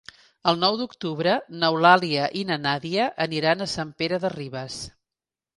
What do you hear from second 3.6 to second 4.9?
a Sant Pere de Ribes.